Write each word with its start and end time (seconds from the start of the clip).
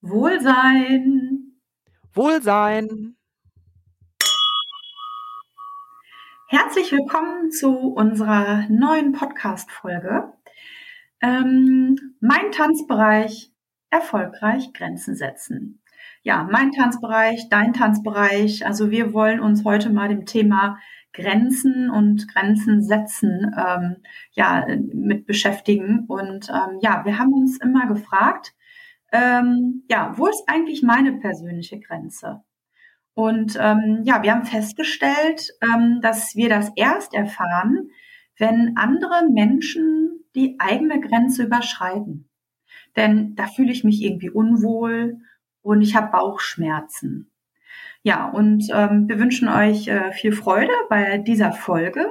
Wohlsein. 0.00 1.58
Wohlsein. 2.14 3.16
Herzlich 6.46 6.92
willkommen 6.92 7.50
zu 7.50 7.76
unserer 7.94 8.68
neuen 8.68 9.10
Podcast-Folge. 9.10 10.32
Ähm, 11.20 12.14
mein 12.20 12.52
Tanzbereich 12.52 13.50
erfolgreich 13.90 14.72
Grenzen 14.72 15.16
setzen. 15.16 15.82
Ja, 16.22 16.44
mein 16.48 16.70
Tanzbereich, 16.70 17.48
dein 17.48 17.72
Tanzbereich. 17.72 18.64
Also 18.64 18.92
wir 18.92 19.12
wollen 19.12 19.40
uns 19.40 19.64
heute 19.64 19.90
mal 19.90 20.08
dem 20.08 20.26
Thema 20.26 20.78
Grenzen 21.12 21.90
und 21.90 22.32
Grenzen 22.32 22.82
setzen 22.84 23.52
ähm, 23.58 23.96
ja 24.30 24.64
mit 24.94 25.26
beschäftigen. 25.26 26.04
Und 26.06 26.50
ähm, 26.50 26.78
ja, 26.82 27.04
wir 27.04 27.18
haben 27.18 27.32
uns 27.32 27.60
immer 27.60 27.88
gefragt, 27.88 28.54
ähm, 29.12 29.84
ja, 29.90 30.12
wo 30.16 30.26
ist 30.26 30.44
eigentlich 30.46 30.82
meine 30.82 31.12
persönliche 31.14 31.80
Grenze? 31.80 32.42
Und 33.14 33.58
ähm, 33.60 34.02
ja, 34.04 34.22
wir 34.22 34.32
haben 34.32 34.44
festgestellt, 34.44 35.50
ähm, 35.62 36.00
dass 36.00 36.36
wir 36.36 36.48
das 36.48 36.70
erst 36.76 37.14
erfahren, 37.14 37.90
wenn 38.38 38.76
andere 38.76 39.28
Menschen 39.28 40.24
die 40.36 40.56
eigene 40.60 41.00
Grenze 41.00 41.42
überschreiten. 41.44 42.28
Denn 42.96 43.34
da 43.34 43.46
fühle 43.46 43.72
ich 43.72 43.82
mich 43.82 44.02
irgendwie 44.02 44.30
unwohl 44.30 45.18
und 45.62 45.82
ich 45.82 45.96
habe 45.96 46.12
Bauchschmerzen. 46.12 47.30
Ja, 48.02 48.28
und 48.28 48.68
ähm, 48.72 49.08
wir 49.08 49.18
wünschen 49.18 49.48
euch 49.48 49.88
äh, 49.88 50.12
viel 50.12 50.32
Freude 50.32 50.72
bei 50.88 51.18
dieser 51.18 51.52
Folge 51.52 52.06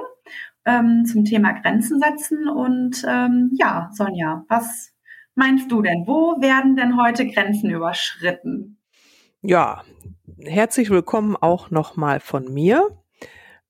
ähm, 0.64 1.04
zum 1.06 1.24
Thema 1.24 1.52
Grenzen 1.52 1.98
setzen. 2.00 2.48
Und 2.48 3.04
ähm, 3.08 3.50
ja, 3.54 3.90
Sonja, 3.94 4.44
was 4.48 4.92
meinst 5.38 5.70
du 5.70 5.80
denn? 5.80 6.06
Wo 6.06 6.40
werden 6.40 6.76
denn 6.76 7.00
heute 7.00 7.26
Grenzen 7.26 7.70
überschritten? 7.70 8.76
Ja, 9.40 9.84
herzlich 10.42 10.90
willkommen 10.90 11.36
auch 11.36 11.70
nochmal 11.70 12.20
von 12.20 12.52
mir. 12.52 12.86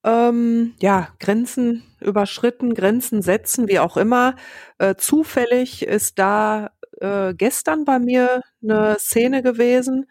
Ähm, 0.03 0.75
ja, 0.81 1.09
Grenzen 1.21 1.85
überschritten, 2.01 2.73
Grenzen 2.75 3.21
setzen, 3.21 3.69
wie 3.69 3.79
auch 3.79 3.97
immer. 3.97 4.35
Äh, 4.79 4.95
zufällig 4.97 5.83
ist 5.83 6.19
da 6.19 6.71
äh, 7.01 7.35
gestern 7.35 7.85
bei 7.85 7.99
mir 7.99 8.41
eine 8.63 8.97
Szene 8.99 9.43
gewesen. 9.43 10.07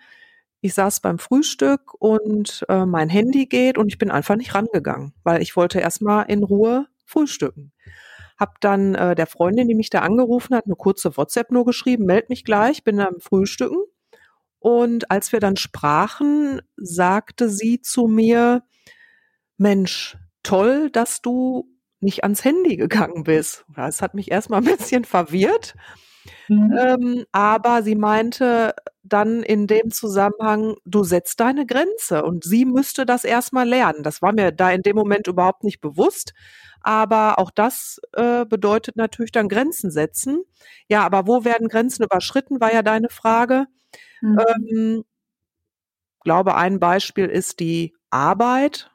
Ich 0.61 0.75
saß 0.75 0.99
beim 0.99 1.17
Frühstück 1.17 1.94
und 1.99 2.66
äh, 2.69 2.86
mein 2.86 3.09
Handy 3.09 3.47
geht 3.47 3.77
und 3.80 3.88
ich 3.88 3.97
bin 3.97 4.11
einfach 4.11 4.36
nicht 4.36 4.53
rangegangen, 4.53 5.14
weil 5.23 5.42
ich 5.42 5.55
wollte 5.55 5.80
erstmal 5.80 6.25
in 6.30 6.44
Ruhe 6.44 6.86
frühstücken. 7.05 7.71
Hab 8.38 8.61
dann 8.61 8.95
äh, 8.95 9.16
der 9.16 9.27
Freundin, 9.27 9.67
die 9.67 9.75
mich 9.75 9.89
da 9.89 9.99
angerufen 9.99 10.55
hat, 10.55 10.66
eine 10.66 10.75
kurze 10.75 11.17
WhatsApp 11.17 11.52
nur 11.52 11.66
geschrieben, 11.66 12.05
meld 12.05 12.30
mich 12.30 12.43
gleich, 12.43 12.83
bin 12.83 12.99
am 12.99 13.19
Frühstücken. 13.19 13.83
Und 14.59 15.11
als 15.11 15.31
wir 15.31 15.39
dann 15.39 15.55
sprachen, 15.55 16.61
sagte 16.75 17.49
sie 17.49 17.81
zu 17.81 18.08
mir, 18.08 18.63
Mensch, 19.58 20.17
toll, 20.43 20.89
dass 20.91 21.21
du 21.21 21.67
nicht 21.99 22.23
ans 22.23 22.43
Handy 22.43 22.77
gegangen 22.77 23.23
bist. 23.23 23.65
Das 23.75 24.02
hat 24.02 24.13
mich 24.13 24.31
erstmal 24.31 24.61
ein 24.61 24.77
bisschen 24.77 25.03
verwirrt. 25.03 25.75
Mhm. 26.47 26.77
Ähm, 26.77 27.25
aber 27.31 27.83
sie 27.83 27.95
meinte 27.95 28.73
dann 29.03 29.43
in 29.43 29.67
dem 29.67 29.91
Zusammenhang, 29.91 30.75
du 30.85 31.03
setzt 31.03 31.39
deine 31.39 31.65
Grenze 31.65 32.23
und 32.23 32.43
sie 32.43 32.65
müsste 32.65 33.05
das 33.05 33.23
erstmal 33.23 33.67
lernen. 33.67 34.03
Das 34.03 34.21
war 34.21 34.33
mir 34.33 34.52
da 34.52 34.71
in 34.71 34.81
dem 34.81 34.95
Moment 34.95 35.27
überhaupt 35.27 35.63
nicht 35.63 35.81
bewusst. 35.81 36.33
Aber 36.81 37.39
auch 37.39 37.52
das 37.52 38.00
äh, 38.14 38.45
bedeutet 38.45 38.95
natürlich 38.95 39.31
dann 39.31 39.50
Grenzen 39.50 39.92
setzen. 39.92 40.44
Ja, 40.88 41.03
aber 41.06 41.28
wo 41.28 41.44
werden 41.44 41.67
Grenzen 41.67 42.03
überschritten, 42.03 42.61
war 42.61 42.73
ja 42.73 42.81
deine 42.81 43.09
Frage. 43.09 43.66
Mhm. 44.22 44.39
Ähm, 44.39 45.03
glaube, 46.28 46.55
ein 46.55 46.80
Beispiel 46.80 47.28
ist 47.28 47.61
die 47.61 47.95
Arbeit. 48.09 48.92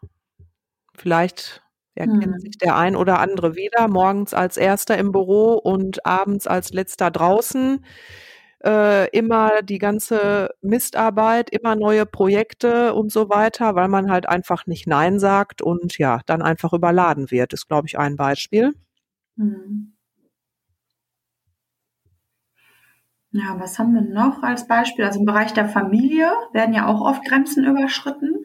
Vielleicht 0.95 1.63
erkennt 1.95 2.35
mhm. 2.35 2.41
sich 2.41 2.59
der 2.59 2.77
ein 2.77 2.95
oder 2.95 3.21
andere 3.21 3.57
wieder, 3.57 3.89
morgens 3.89 4.35
als 4.35 4.59
erster 4.59 4.99
im 4.99 5.13
Büro 5.13 5.55
und 5.55 6.05
abends 6.05 6.47
als 6.47 6.75
letzter 6.75 7.11
draußen. 7.11 7.85
Äh, 8.65 9.09
immer 9.11 9.63
die 9.63 9.79
ganze 9.79 10.51
Mistarbeit, 10.61 11.51
immer 11.51 11.75
neue 11.75 12.07
Projekte 12.07 12.95
und 12.95 13.11
so 13.11 13.29
weiter, 13.29 13.75
weil 13.75 13.89
man 13.89 14.11
halt 14.11 14.29
einfach 14.29 14.67
nicht 14.67 14.87
Nein 14.87 15.19
sagt 15.19 15.63
und 15.63 15.99
ja, 15.99 16.21
dann 16.27 16.43
einfach 16.43 16.73
überladen 16.73 17.33
wird, 17.33 17.53
ist, 17.53 17.67
glaube 17.67 17.89
ich, 17.89 17.99
ein 17.99 18.17
Beispiel. 18.17 18.73
Mhm. 19.37 19.95
Ja, 23.33 23.59
was 23.59 23.79
haben 23.79 23.95
wir 23.95 24.03
noch 24.03 24.43
als 24.43 24.69
Beispiel? 24.69 25.07
Also 25.07 25.19
im 25.21 25.25
Bereich 25.25 25.55
der 25.55 25.69
Familie 25.69 26.31
werden 26.53 26.75
ja 26.75 26.87
auch 26.87 27.01
oft 27.01 27.25
Grenzen 27.25 27.65
überschritten 27.65 28.45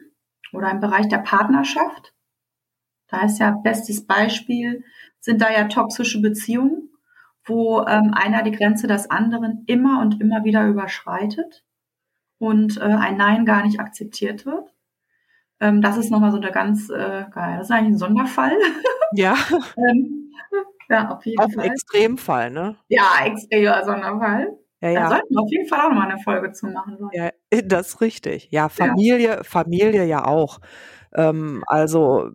oder 0.52 0.70
im 0.70 0.80
Bereich 0.80 1.08
der 1.08 1.18
Partnerschaft. 1.18 2.14
Da 3.08 3.22
ist 3.22 3.38
ja 3.38 3.50
bestes 3.50 4.06
Beispiel, 4.06 4.82
sind 5.20 5.42
da 5.42 5.50
ja 5.50 5.68
toxische 5.68 6.20
Beziehungen, 6.22 6.87
wo 7.48 7.84
ähm, 7.86 8.12
einer 8.14 8.42
die 8.42 8.52
Grenze 8.52 8.86
des 8.86 9.10
anderen 9.10 9.64
immer 9.66 10.00
und 10.00 10.20
immer 10.20 10.44
wieder 10.44 10.66
überschreitet 10.66 11.64
und 12.38 12.78
äh, 12.78 12.82
ein 12.82 13.16
Nein 13.16 13.44
gar 13.44 13.64
nicht 13.64 13.80
akzeptiert 13.80 14.46
wird. 14.46 14.74
Ähm, 15.60 15.82
das 15.82 15.96
ist 15.96 16.10
nochmal 16.10 16.30
so 16.30 16.36
eine 16.36 16.52
ganz 16.52 16.88
äh, 16.88 17.24
geil. 17.30 17.56
Das 17.58 17.68
ist 17.68 17.70
eigentlich 17.70 17.94
ein 17.94 17.98
Sonderfall. 17.98 18.56
Ja. 19.12 19.34
ähm, 19.76 20.32
ja, 20.88 21.10
auf 21.10 21.24
jeden 21.26 21.38
Fall. 21.38 21.46
Auf 21.46 21.64
Extremfall, 21.64 22.50
ne? 22.50 22.76
Ja, 22.88 23.24
extremer 23.24 23.84
Sonderfall. 23.84 24.58
Ja, 24.80 24.90
ja. 24.90 25.00
Da 25.00 25.08
sollten 25.08 25.34
wir 25.34 25.42
auf 25.42 25.50
jeden 25.50 25.68
Fall 25.68 25.80
auch 25.80 25.88
nochmal 25.88 26.10
eine 26.10 26.20
Folge 26.20 26.52
zu 26.52 26.66
machen. 26.66 26.96
Leute. 26.98 27.16
Ja, 27.16 27.60
das 27.62 27.88
ist 27.88 28.00
richtig. 28.00 28.48
Ja, 28.50 28.68
Familie, 28.68 29.38
ja. 29.38 29.42
Familie 29.42 30.04
ja 30.04 30.24
auch. 30.24 30.60
Ähm, 31.14 31.64
also 31.66 32.30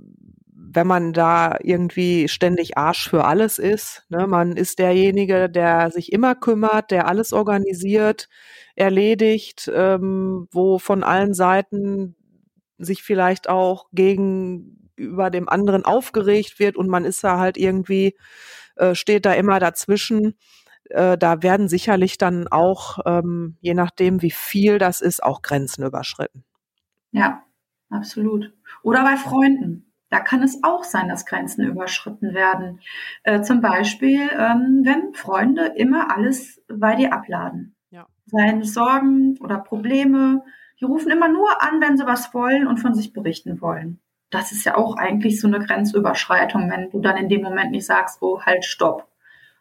wenn 0.73 0.88
man 0.88 1.13
da 1.13 1.57
irgendwie 1.61 2.28
ständig 2.28 2.78
Arsch 2.78 3.09
für 3.09 3.25
alles 3.25 3.59
ist, 3.59 4.06
ne, 4.09 4.28
man 4.28 4.57
ist 4.57 4.79
derjenige, 4.79 5.50
der 5.50 5.91
sich 5.91 6.11
immer 6.11 6.35
kümmert, 6.35 6.91
der 6.91 7.07
alles 7.07 7.34
organisiert, 7.34 8.29
erledigt, 8.75 9.72
ähm, 9.73 10.47
wo 10.51 10.79
von 10.79 11.03
allen 11.03 11.34
Seiten 11.34 12.16
sich 12.78 13.03
vielleicht 13.03 13.50
auch 13.50 13.88
gegenüber 13.94 15.29
dem 15.29 15.47
anderen 15.50 15.85
aufgeregt 15.85 16.59
wird 16.59 16.75
und 16.75 16.90
man 16.90 17.05
ist 17.05 17.23
da 17.23 17.40
halt 17.40 17.57
irgendwie, 17.57 18.17
äh, 18.75 18.95
steht 18.95 19.25
da 19.25 19.34
immer 19.34 19.59
dazwischen 19.59 20.35
äh, 20.90 21.17
da 21.17 21.41
werden 21.41 21.67
sicherlich 21.69 22.17
dann 22.17 22.47
auch, 22.47 23.00
ähm, 23.05 23.57
je 23.61 23.73
nachdem, 23.73 24.22
wie 24.22 24.31
viel 24.31 24.79
das 24.79 25.01
ist, 25.01 25.23
auch 25.23 25.41
Grenzen 25.41 25.84
überschritten. 25.84 26.44
Ja, 27.11 27.44
absolut. 27.90 28.53
Oder 28.81 29.03
bei 29.03 29.16
Freunden. 29.17 29.93
Da 30.13 30.19
kann 30.19 30.44
es 30.44 30.63
auch 30.63 30.84
sein, 30.84 31.09
dass 31.09 31.25
Grenzen 31.25 31.66
überschritten 31.66 32.35
werden. 32.35 32.81
Äh, 33.24 33.41
zum 33.41 33.62
Beispiel, 33.62 34.29
ähm, 34.31 34.81
wenn 34.84 35.16
Freunde 35.16 35.74
immer 35.75 36.16
alles 36.16 36.62
bei 36.68 36.94
dir 36.94 37.13
abladen. 37.13 37.75
Ja. 37.90 38.06
Seine 38.28 38.63
Sorgen 38.63 39.40
oder 39.40 39.57
Probleme. 39.57 40.44
Die 40.79 40.85
rufen 40.85 41.12
immer 41.12 41.29
nur 41.29 41.63
an, 41.63 41.81
wenn 41.81 41.97
sie 41.97 42.06
was 42.06 42.31
wollen 42.31 42.68
und 42.68 42.78
von 42.78 42.94
sich 42.94 43.12
berichten 43.12 43.59
wollen. 43.59 44.02
Das 44.29 44.52
ist 44.52 44.66
ja 44.66 44.78
auch 44.78 44.97
eigentlich 44.97 45.41
so 45.41 45.47
eine 45.47 45.57
Grenzüberschreitung, 45.57 46.69
wenn 46.69 46.91
du 46.91 47.00
dann 47.00 47.18
in 47.18 47.28
dem 47.28 47.41
Moment 47.41 47.72
nicht 47.72 47.88
sagst, 47.88 48.22
oh, 48.22 48.40
halt, 48.44 48.66
stopp. 48.66 49.07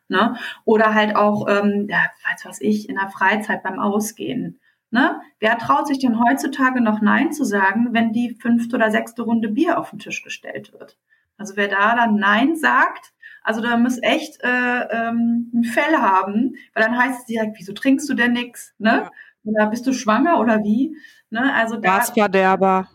Ne? 0.08 0.36
Oder 0.66 0.92
halt 0.92 1.16
auch, 1.16 1.48
ähm, 1.48 1.86
ja, 1.88 2.00
weiß 2.30 2.44
was 2.44 2.60
ich, 2.60 2.90
in 2.90 2.96
der 2.96 3.08
Freizeit 3.08 3.62
beim 3.62 3.78
Ausgehen. 3.78 4.60
Ne? 4.92 5.22
Wer 5.40 5.56
traut 5.56 5.86
sich 5.86 5.98
denn 5.98 6.22
heutzutage 6.22 6.82
noch 6.82 7.00
Nein 7.00 7.32
zu 7.32 7.44
sagen, 7.44 7.88
wenn 7.92 8.12
die 8.12 8.36
fünfte 8.38 8.76
oder 8.76 8.90
sechste 8.90 9.22
Runde 9.22 9.48
Bier 9.48 9.78
auf 9.78 9.88
den 9.88 9.98
Tisch 9.98 10.22
gestellt 10.22 10.74
wird? 10.74 10.98
Also 11.38 11.56
wer 11.56 11.68
da 11.68 11.96
dann 11.96 12.16
Nein 12.16 12.56
sagt, 12.56 13.14
also 13.42 13.62
da 13.62 13.78
muss 13.78 13.98
echt 14.02 14.44
äh, 14.44 14.82
ähm, 14.90 15.50
ein 15.54 15.64
Fell 15.64 15.96
haben, 15.96 16.56
weil 16.74 16.84
dann 16.84 16.98
heißt 16.98 17.20
es 17.20 17.24
direkt, 17.24 17.58
wieso 17.58 17.72
trinkst 17.72 18.06
du 18.06 18.12
denn 18.12 18.34
nichts? 18.34 18.74
Ne? 18.76 19.04
Ja. 19.04 19.10
Oder 19.44 19.66
bist 19.68 19.86
du 19.86 19.94
schwanger 19.94 20.38
oder 20.38 20.62
wie? 20.62 20.94
Ne? 21.30 21.54
Also 21.54 21.76
da, 21.76 21.96
Gasverderber. 21.96 22.90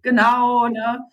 Genau, 0.00 0.68
ne? 0.68 1.04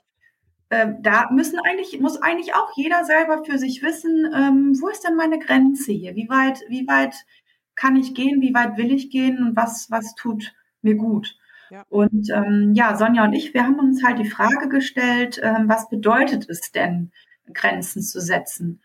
Ähm, 0.69 1.00
da 1.01 1.30
müssen 1.30 1.60
eigentlich, 1.60 2.00
muss 2.00 2.22
eigentlich 2.22 2.56
auch 2.56 2.72
jeder 2.78 3.04
selber 3.04 3.44
für 3.44 3.57
sich 3.57 3.83
wissen, 3.83 4.31
ähm, 4.33 4.78
wo 4.80 4.88
ist 4.88 5.06
denn 5.06 5.18
meine 5.18 5.39
Grenze 5.39 5.92
hier? 5.92 6.16
Wie 6.16 6.30
weit, 6.30 6.62
wie 6.69 6.88
weit 6.88 7.16
kann 7.81 7.95
ich 7.95 8.13
gehen? 8.13 8.42
Wie 8.42 8.54
weit 8.54 8.78
will 8.78 8.92
ich 8.92 9.10
gehen? 9.10 9.39
Und 9.39 9.56
was, 9.56 9.89
was 9.89 10.13
tut 10.13 10.54
mir 10.83 10.95
gut? 10.95 11.36
Ja. 11.72 11.83
Und 11.89 12.30
ähm, 12.30 12.74
ja, 12.75 12.95
Sonja 12.95 13.24
und 13.24 13.33
ich, 13.33 13.56
wir 13.56 13.63
haben 13.63 13.80
uns 13.80 14.04
halt 14.04 14.19
die 14.19 14.30
Frage 14.30 14.69
gestellt, 14.69 15.39
ähm, 15.42 15.68
was 15.68 15.89
bedeutet 15.89 16.48
es 16.48 16.72
denn, 16.72 17.12
Grenzen 17.51 18.04
zu 18.04 18.22
setzen? 18.22 18.81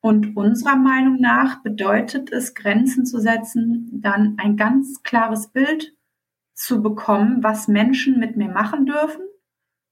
Und 0.00 0.36
unserer 0.36 0.76
Meinung 0.76 1.20
nach 1.20 1.62
bedeutet 1.62 2.32
es, 2.32 2.54
Grenzen 2.54 3.06
zu 3.06 3.20
setzen, 3.20 3.88
dann 3.92 4.36
ein 4.38 4.56
ganz 4.56 5.04
klares 5.04 5.48
Bild 5.48 5.94
zu 6.54 6.82
bekommen, 6.82 7.44
was 7.44 7.68
Menschen 7.68 8.18
mit 8.18 8.36
mir 8.36 8.48
machen 8.48 8.84
dürfen 8.84 9.22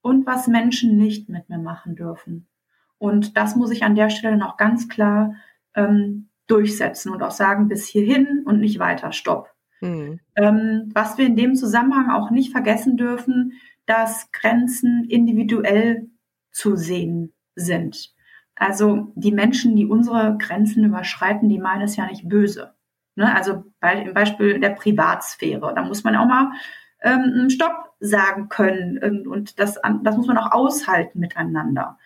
und 0.00 0.26
was 0.26 0.49
Menschen 0.49 0.96
nicht 0.96 1.28
mit 1.28 1.49
mir 1.49 1.58
machen 1.58 1.94
dürfen. 1.94 2.49
Und 2.96 3.37
das 3.37 3.55
muss 3.55 3.70
ich 3.70 3.84
an 3.84 3.94
der 3.94 4.10
Stelle 4.10 4.37
noch 4.37 4.56
ganz 4.56 4.88
klar 4.88 5.37
ähm, 5.75 6.27
durchsetzen 6.48 7.12
und 7.12 7.22
auch 7.22 7.30
sagen, 7.30 7.68
bis 7.68 7.86
hierhin 7.86 8.42
und 8.44 8.60
nicht 8.60 8.78
weiter, 8.78 9.12
stopp. 9.12 9.50
Mhm. 9.80 10.20
Ähm, 10.34 10.90
was 10.92 11.18
wir 11.18 11.26
in 11.26 11.36
dem 11.36 11.54
Zusammenhang 11.54 12.10
auch 12.10 12.30
nicht 12.30 12.52
vergessen 12.52 12.96
dürfen, 12.96 13.52
dass 13.86 14.30
Grenzen 14.32 15.04
individuell 15.08 16.08
zu 16.50 16.76
sehen 16.76 17.32
sind. 17.54 18.12
Also 18.54 19.12
die 19.14 19.32
Menschen, 19.32 19.76
die 19.76 19.86
unsere 19.86 20.36
Grenzen 20.36 20.84
überschreiten, 20.84 21.48
die 21.48 21.58
meinen 21.58 21.82
es 21.82 21.96
ja 21.96 22.06
nicht 22.06 22.28
böse. 22.28 22.74
Ne? 23.14 23.34
Also 23.34 23.64
bei, 23.80 24.02
im 24.02 24.14
Beispiel 24.14 24.58
der 24.58 24.70
Privatsphäre, 24.70 25.72
da 25.74 25.82
muss 25.82 26.04
man 26.04 26.16
auch 26.16 26.26
mal 26.26 26.52
ähm, 27.00 27.48
Stopp 27.50 27.92
sagen 28.00 28.48
können 28.48 28.98
und, 28.98 29.26
und 29.26 29.58
das, 29.58 29.78
das 30.02 30.16
muss 30.16 30.26
man 30.26 30.38
auch 30.38 30.52
aushalten 30.52 31.20
miteinander. 31.20 31.98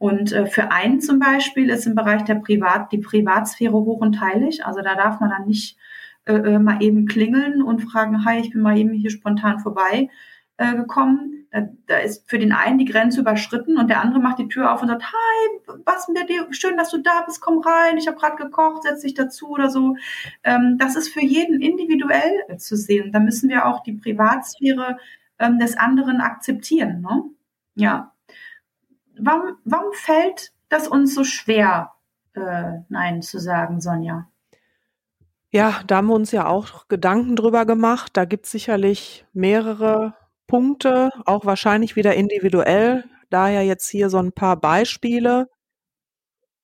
Und 0.00 0.32
äh, 0.32 0.46
für 0.46 0.72
einen 0.72 1.02
zum 1.02 1.18
Beispiel 1.18 1.68
ist 1.68 1.86
im 1.86 1.94
Bereich 1.94 2.24
der 2.24 2.36
Privat, 2.36 2.90
die 2.90 2.98
Privatsphäre 2.98 3.74
hoch 3.74 4.00
und 4.00 4.18
heilig. 4.18 4.64
Also 4.64 4.80
da 4.80 4.94
darf 4.94 5.20
man 5.20 5.28
dann 5.28 5.46
nicht 5.46 5.76
äh, 6.24 6.32
äh 6.32 6.58
mal 6.58 6.82
eben 6.82 7.04
klingeln 7.04 7.62
und 7.62 7.80
fragen, 7.80 8.24
hi, 8.24 8.40
ich 8.40 8.50
bin 8.50 8.62
mal 8.62 8.78
eben 8.78 8.94
hier 8.94 9.10
spontan 9.10 9.58
vorbei 9.58 10.08
äh, 10.56 10.74
gekommen, 10.74 11.46
da, 11.50 11.68
da 11.86 11.98
ist 11.98 12.30
für 12.30 12.38
den 12.38 12.52
einen 12.52 12.78
die 12.78 12.86
Grenze 12.86 13.20
überschritten 13.20 13.76
und 13.76 13.90
der 13.90 14.00
andere 14.00 14.20
macht 14.20 14.38
die 14.38 14.48
Tür 14.48 14.72
auf 14.72 14.80
und 14.80 14.88
sagt, 14.88 15.04
hi, 15.04 15.76
was 15.84 16.08
mit 16.08 16.30
dir? 16.30 16.46
Schön, 16.50 16.78
dass 16.78 16.90
du 16.90 16.96
da 16.96 17.20
bist, 17.26 17.42
komm 17.42 17.58
rein, 17.58 17.98
ich 17.98 18.08
habe 18.08 18.16
gerade 18.16 18.36
gekocht, 18.36 18.84
setz 18.84 19.02
dich 19.02 19.12
dazu 19.12 19.50
oder 19.50 19.68
so. 19.68 19.96
Ähm, 20.44 20.76
das 20.78 20.96
ist 20.96 21.08
für 21.08 21.22
jeden 21.22 21.60
individuell 21.60 22.56
zu 22.56 22.74
sehen. 22.74 23.12
Da 23.12 23.20
müssen 23.20 23.50
wir 23.50 23.66
auch 23.66 23.82
die 23.82 23.92
Privatsphäre 23.92 24.96
ähm, 25.38 25.58
des 25.58 25.76
anderen 25.76 26.22
akzeptieren. 26.22 27.02
Ne? 27.02 27.24
Ja. 27.74 28.12
Warum, 29.22 29.56
warum 29.64 29.92
fällt 29.92 30.52
das 30.68 30.88
uns 30.88 31.14
so 31.14 31.24
schwer, 31.24 31.92
äh, 32.34 32.78
Nein 32.88 33.22
zu 33.22 33.38
sagen, 33.38 33.80
Sonja? 33.80 34.28
Ja, 35.52 35.82
da 35.86 35.96
haben 35.96 36.06
wir 36.06 36.14
uns 36.14 36.30
ja 36.30 36.46
auch 36.46 36.86
Gedanken 36.88 37.34
drüber 37.36 37.66
gemacht. 37.66 38.12
Da 38.14 38.24
gibt 38.24 38.46
es 38.46 38.52
sicherlich 38.52 39.26
mehrere 39.32 40.14
Punkte, 40.46 41.10
auch 41.26 41.44
wahrscheinlich 41.44 41.96
wieder 41.96 42.14
individuell. 42.14 43.04
Daher 43.30 43.64
jetzt 43.64 43.88
hier 43.88 44.10
so 44.10 44.18
ein 44.18 44.32
paar 44.32 44.56
Beispiele. 44.56 45.48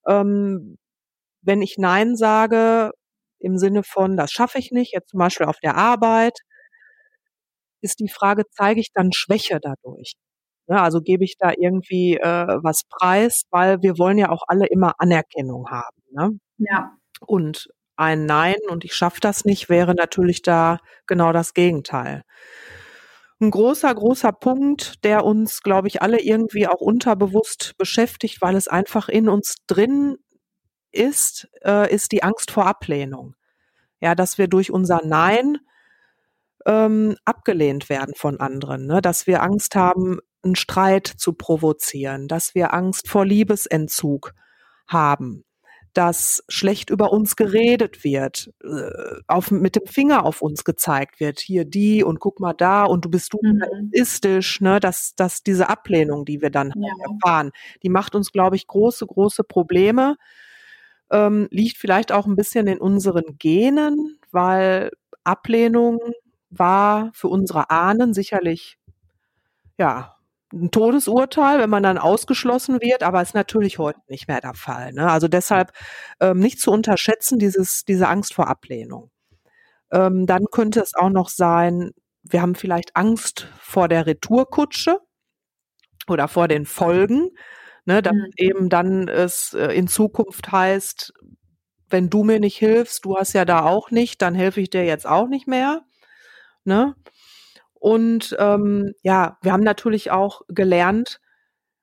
Ähm, 0.06 0.78
wenn 1.42 1.62
ich 1.62 1.78
Nein 1.78 2.16
sage, 2.16 2.92
im 3.40 3.58
Sinne 3.58 3.82
von, 3.84 4.16
das 4.16 4.32
schaffe 4.32 4.58
ich 4.58 4.72
nicht, 4.72 4.92
jetzt 4.94 5.10
zum 5.10 5.18
Beispiel 5.18 5.46
auf 5.46 5.58
der 5.60 5.76
Arbeit, 5.76 6.38
ist 7.80 8.00
die 8.00 8.08
Frage, 8.08 8.44
zeige 8.50 8.80
ich 8.80 8.92
dann 8.92 9.12
Schwäche 9.12 9.58
dadurch? 9.60 10.14
Ja, 10.68 10.82
also 10.82 11.00
gebe 11.00 11.24
ich 11.24 11.36
da 11.38 11.52
irgendwie 11.56 12.16
äh, 12.16 12.58
was 12.62 12.82
preis, 12.88 13.42
weil 13.50 13.82
wir 13.82 13.98
wollen 13.98 14.18
ja 14.18 14.30
auch 14.30 14.42
alle 14.48 14.66
immer 14.66 14.94
Anerkennung 14.98 15.70
haben. 15.70 15.96
Ne? 16.10 16.30
Ja. 16.58 16.92
Und 17.20 17.68
ein 17.96 18.26
Nein 18.26 18.56
und 18.68 18.84
ich 18.84 18.94
schaffe 18.94 19.20
das 19.20 19.44
nicht 19.44 19.68
wäre 19.68 19.94
natürlich 19.94 20.42
da 20.42 20.78
genau 21.06 21.32
das 21.32 21.54
Gegenteil 21.54 22.24
ein 23.40 23.50
großer, 23.50 23.94
großer 23.94 24.32
Punkt, 24.32 25.04
der 25.04 25.24
uns, 25.24 25.60
glaube 25.62 25.88
ich, 25.88 26.00
alle 26.02 26.20
irgendwie 26.20 26.66
auch 26.66 26.80
unterbewusst 26.80 27.74
beschäftigt, 27.76 28.40
weil 28.40 28.56
es 28.56 28.68
einfach 28.68 29.08
in 29.08 29.28
uns 29.28 29.56
drin 29.66 30.16
ist, 30.90 31.48
äh, 31.64 31.92
ist 31.92 32.12
die 32.12 32.22
Angst 32.22 32.50
vor 32.50 32.66
Ablehnung. 32.66 33.34
Ja, 34.00 34.14
dass 34.14 34.38
wir 34.38 34.48
durch 34.48 34.70
unser 34.70 35.02
Nein 35.04 35.58
ähm, 36.66 37.16
abgelehnt 37.24 37.88
werden 37.90 38.14
von 38.16 38.40
anderen, 38.40 38.86
ne? 38.86 39.02
dass 39.02 39.26
wir 39.26 39.42
Angst 39.42 39.74
haben, 39.76 40.18
einen 40.46 40.56
Streit 40.56 41.06
zu 41.06 41.32
provozieren, 41.34 42.28
dass 42.28 42.54
wir 42.54 42.72
Angst 42.72 43.08
vor 43.08 43.26
Liebesentzug 43.26 44.32
haben, 44.86 45.44
dass 45.92 46.44
schlecht 46.48 46.90
über 46.90 47.10
uns 47.10 47.36
geredet 47.36 48.04
wird, 48.04 48.52
äh, 48.62 49.20
auf, 49.26 49.50
mit 49.50 49.76
dem 49.76 49.86
Finger 49.86 50.26
auf 50.26 50.42
uns 50.42 50.64
gezeigt 50.64 51.20
wird, 51.20 51.40
hier 51.40 51.64
die 51.64 52.04
und 52.04 52.20
guck 52.20 52.38
mal 52.38 52.52
da 52.52 52.84
und 52.84 53.06
du 53.06 53.10
bist 53.10 53.32
du 53.32 53.38
mhm. 53.42 53.62
egoistisch, 53.62 54.60
ne, 54.60 54.78
dass, 54.78 55.14
dass 55.14 55.42
diese 55.42 55.70
Ablehnung, 55.70 56.26
die 56.26 56.42
wir 56.42 56.50
dann 56.50 56.72
ja. 56.76 56.92
erfahren, 57.02 57.50
die 57.82 57.88
macht 57.88 58.14
uns, 58.14 58.30
glaube 58.30 58.56
ich, 58.56 58.66
große, 58.66 59.06
große 59.06 59.42
Probleme. 59.44 60.16
Ähm, 61.10 61.48
liegt 61.50 61.78
vielleicht 61.78 62.12
auch 62.12 62.26
ein 62.26 62.36
bisschen 62.36 62.66
in 62.66 62.78
unseren 62.78 63.38
Genen, 63.38 64.18
weil 64.32 64.90
Ablehnung 65.24 65.98
war 66.50 67.10
für 67.14 67.28
unsere 67.28 67.70
Ahnen 67.70 68.12
sicherlich 68.12 68.76
ja 69.78 70.15
ein 70.52 70.70
Todesurteil, 70.70 71.58
wenn 71.58 71.70
man 71.70 71.82
dann 71.82 71.98
ausgeschlossen 71.98 72.80
wird, 72.80 73.02
aber 73.02 73.22
ist 73.22 73.34
natürlich 73.34 73.78
heute 73.78 74.00
nicht 74.08 74.28
mehr 74.28 74.40
der 74.40 74.54
Fall. 74.54 74.92
Ne? 74.92 75.10
Also 75.10 75.28
deshalb 75.28 75.72
ähm, 76.20 76.38
nicht 76.38 76.60
zu 76.60 76.70
unterschätzen, 76.70 77.38
dieses, 77.38 77.84
diese 77.84 78.08
Angst 78.08 78.34
vor 78.34 78.48
Ablehnung. 78.48 79.10
Ähm, 79.90 80.26
dann 80.26 80.44
könnte 80.50 80.80
es 80.80 80.94
auch 80.94 81.10
noch 81.10 81.28
sein, 81.28 81.92
wir 82.22 82.42
haben 82.42 82.54
vielleicht 82.54 82.96
Angst 82.96 83.48
vor 83.60 83.88
der 83.88 84.06
Retourkutsche 84.06 85.00
oder 86.08 86.28
vor 86.28 86.48
den 86.48 86.66
Folgen, 86.66 87.30
ne, 87.84 88.02
dass 88.02 88.14
mhm. 88.14 88.30
eben 88.36 88.68
dann 88.68 89.08
es 89.08 89.54
äh, 89.54 89.72
in 89.72 89.88
Zukunft 89.88 90.50
heißt, 90.50 91.12
wenn 91.88 92.10
du 92.10 92.24
mir 92.24 92.40
nicht 92.40 92.56
hilfst, 92.56 93.04
du 93.04 93.16
hast 93.16 93.32
ja 93.32 93.44
da 93.44 93.64
auch 93.64 93.90
nicht, 93.90 94.22
dann 94.22 94.34
helfe 94.34 94.60
ich 94.60 94.70
dir 94.70 94.84
jetzt 94.84 95.06
auch 95.06 95.28
nicht 95.28 95.46
mehr. 95.46 95.82
Ne? 96.64 96.96
Und 97.86 98.34
ähm, 98.40 98.94
ja, 99.04 99.38
wir 99.42 99.52
haben 99.52 99.62
natürlich 99.62 100.10
auch 100.10 100.42
gelernt, 100.48 101.20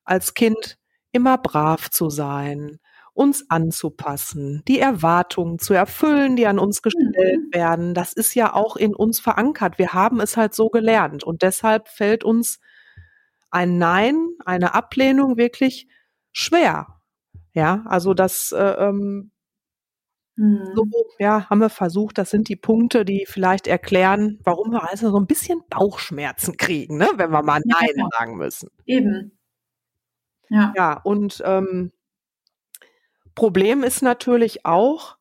als 0.03 0.33
Kind 0.33 0.77
immer 1.13 1.37
brav 1.37 1.89
zu 1.91 2.09
sein, 2.09 2.79
uns 3.13 3.49
anzupassen, 3.49 4.63
die 4.67 4.81
Erwartungen 4.81 5.59
zu 5.59 5.73
erfüllen, 5.73 6.35
die 6.35 6.45
an 6.45 6.59
uns 6.59 6.81
gestellt 6.81 7.39
mhm. 7.45 7.53
werden. 7.53 7.93
Das 7.93 8.11
ist 8.11 8.35
ja 8.35 8.53
auch 8.53 8.75
in 8.75 8.93
uns 8.93 9.21
verankert. 9.21 9.77
Wir 9.77 9.93
haben 9.93 10.19
es 10.19 10.35
halt 10.35 10.53
so 10.53 10.67
gelernt. 10.67 11.23
Und 11.23 11.41
deshalb 11.41 11.87
fällt 11.87 12.25
uns 12.25 12.59
ein 13.49 13.77
Nein, 13.77 14.27
eine 14.45 14.73
Ablehnung 14.73 15.37
wirklich 15.37 15.87
schwer. 16.33 16.99
Ja, 17.53 17.85
also 17.85 18.13
das 18.13 18.51
äh, 18.51 18.61
ähm, 18.61 19.31
Mhm. 20.35 20.71
So, 20.75 20.85
ja, 21.19 21.49
haben 21.49 21.59
wir 21.59 21.69
versucht, 21.69 22.17
das 22.17 22.31
sind 22.31 22.49
die 22.49 22.55
Punkte, 22.55 23.05
die 23.05 23.25
vielleicht 23.27 23.67
erklären, 23.67 24.39
warum 24.43 24.71
wir 24.71 24.89
also 24.89 25.11
so 25.11 25.19
ein 25.19 25.27
bisschen 25.27 25.61
Bauchschmerzen 25.69 26.57
kriegen, 26.57 26.97
ne, 26.97 27.09
wenn 27.15 27.31
wir 27.31 27.43
mal 27.43 27.61
Nein 27.65 27.93
ja, 27.95 28.07
sagen 28.17 28.37
müssen. 28.37 28.69
Eben. 28.85 29.37
Ja. 30.49 30.73
Ja, 30.75 31.01
und 31.03 31.41
ähm, 31.45 31.91
Problem 33.35 33.83
ist 33.83 34.01
natürlich 34.01 34.65
auch, 34.65 35.17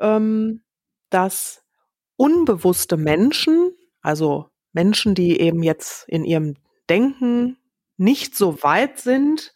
ähm, 0.00 0.62
dass 1.10 1.64
unbewusste 2.16 2.96
Menschen, 2.96 3.72
also 4.02 4.50
Menschen, 4.72 5.14
die 5.14 5.40
eben 5.40 5.62
jetzt 5.62 6.08
in 6.08 6.24
ihrem 6.24 6.56
Denken 6.88 7.58
nicht 7.96 8.36
so 8.36 8.62
weit 8.62 8.98
sind, 8.98 9.54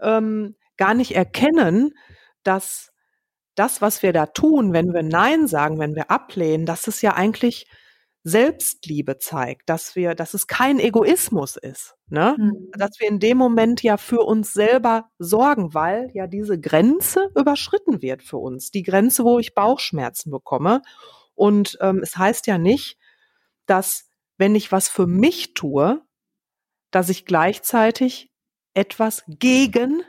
ähm, 0.00 0.56
gar 0.76 0.94
nicht 0.94 1.14
erkennen, 1.14 1.94
dass 2.42 2.92
das, 3.58 3.82
was 3.82 4.02
wir 4.02 4.12
da 4.12 4.26
tun, 4.26 4.72
wenn 4.72 4.92
wir 4.92 5.02
Nein 5.02 5.46
sagen, 5.46 5.78
wenn 5.78 5.94
wir 5.94 6.10
ablehnen, 6.10 6.66
dass 6.66 6.86
es 6.86 7.02
ja 7.02 7.14
eigentlich 7.14 7.66
Selbstliebe 8.24 9.18
zeigt, 9.18 9.68
dass 9.68 9.96
wir, 9.96 10.14
dass 10.14 10.34
es 10.34 10.46
kein 10.46 10.80
Egoismus 10.80 11.56
ist, 11.56 11.94
ne? 12.08 12.36
Mhm. 12.38 12.70
Dass 12.76 12.98
wir 12.98 13.08
in 13.08 13.20
dem 13.20 13.38
Moment 13.38 13.82
ja 13.82 13.96
für 13.96 14.20
uns 14.20 14.52
selber 14.52 15.10
sorgen, 15.18 15.72
weil 15.72 16.10
ja 16.14 16.26
diese 16.26 16.60
Grenze 16.60 17.30
überschritten 17.36 18.02
wird 18.02 18.22
für 18.22 18.38
uns. 18.38 18.70
Die 18.70 18.82
Grenze, 18.82 19.24
wo 19.24 19.38
ich 19.38 19.54
Bauchschmerzen 19.54 20.30
bekomme. 20.30 20.82
Und 21.34 21.78
ähm, 21.80 22.00
es 22.02 22.16
heißt 22.18 22.46
ja 22.48 22.58
nicht, 22.58 22.98
dass 23.66 24.10
wenn 24.36 24.54
ich 24.54 24.72
was 24.72 24.88
für 24.88 25.06
mich 25.06 25.54
tue, 25.54 26.02
dass 26.90 27.08
ich 27.08 27.24
gleichzeitig 27.24 28.30
etwas 28.74 29.24
gegen 29.28 30.02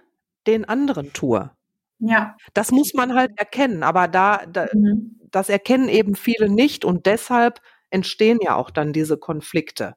den 0.48 0.65
anderen 0.65 1.13
tue. 1.13 1.51
Ja. 2.00 2.36
Das 2.53 2.72
muss 2.72 2.94
man 2.94 3.13
halt 3.13 3.32
erkennen, 3.38 3.84
aber 3.84 4.08
da, 4.08 4.46
da 4.46 4.68
mhm. 4.74 5.20
das 5.32 5.50
erkennen 5.50 5.89
eben 5.89 6.15
viele 6.15 6.50
nicht 6.50 6.86
und 6.86 7.06
deshalb 7.06 7.62
entstehen 7.89 8.39
ja 8.41 8.56
auch 8.56 8.70
dann 8.72 8.94
diese 8.94 9.18
Konflikte. 9.18 9.96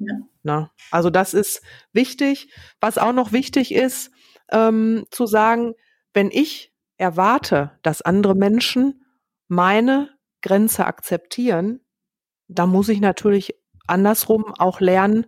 Ja. 0.00 0.16
Ne? 0.42 0.70
Also 0.90 1.10
das 1.10 1.32
ist 1.32 1.62
wichtig. 1.92 2.52
Was 2.80 2.98
auch 2.98 3.12
noch 3.12 3.32
wichtig 3.32 3.72
ist, 3.72 4.10
ähm, 4.50 5.06
zu 5.10 5.26
sagen, 5.26 5.74
wenn 6.12 6.30
ich 6.30 6.72
erwarte, 6.96 7.78
dass 7.82 8.02
andere 8.02 8.34
Menschen 8.34 9.04
meine 9.48 10.10
Grenze 10.42 10.86
akzeptieren, 10.86 11.80
dann 12.48 12.68
muss 12.68 12.88
ich 12.88 13.00
natürlich 13.00 13.54
andersrum 13.86 14.52
auch 14.58 14.80
lernen, 14.80 15.26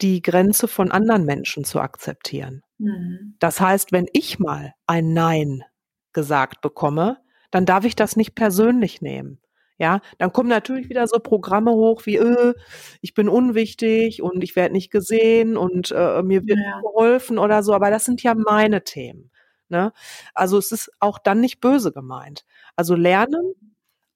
die 0.00 0.22
Grenze 0.22 0.68
von 0.68 0.90
anderen 0.92 1.24
Menschen 1.24 1.64
zu 1.64 1.80
akzeptieren. 1.80 2.62
Mhm. 2.78 3.34
Das 3.38 3.60
heißt, 3.60 3.92
wenn 3.92 4.06
ich 4.12 4.38
mal 4.38 4.74
ein 4.86 5.12
Nein 5.12 5.64
gesagt 6.12 6.60
bekomme, 6.60 7.18
dann 7.50 7.66
darf 7.66 7.84
ich 7.84 7.96
das 7.96 8.16
nicht 8.16 8.34
persönlich 8.34 9.00
nehmen. 9.02 9.40
Ja, 9.80 10.00
dann 10.18 10.32
kommen 10.32 10.48
natürlich 10.48 10.88
wieder 10.88 11.06
so 11.06 11.20
Programme 11.20 11.70
hoch 11.70 12.04
wie, 12.04 12.16
äh, 12.16 12.54
ich 13.00 13.14
bin 13.14 13.28
unwichtig 13.28 14.22
und 14.22 14.42
ich 14.42 14.56
werde 14.56 14.72
nicht 14.72 14.90
gesehen 14.90 15.56
und 15.56 15.92
äh, 15.92 16.22
mir 16.22 16.44
wird 16.44 16.58
ja. 16.58 16.80
geholfen 16.80 17.38
oder 17.38 17.62
so, 17.62 17.72
aber 17.74 17.90
das 17.90 18.04
sind 18.04 18.22
ja 18.24 18.34
meine 18.34 18.82
Themen. 18.82 19.30
Ne? 19.68 19.92
Also 20.34 20.58
es 20.58 20.72
ist 20.72 20.90
auch 20.98 21.18
dann 21.18 21.40
nicht 21.40 21.60
böse 21.60 21.92
gemeint. 21.92 22.44
Also 22.74 22.96
lernen, 22.96 23.54